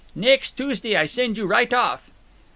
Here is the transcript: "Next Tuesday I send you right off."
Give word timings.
"Next 0.15 0.57
Tuesday 0.57 0.95
I 0.97 1.05
send 1.05 1.37
you 1.37 1.45
right 1.45 1.71
off." 1.71 2.09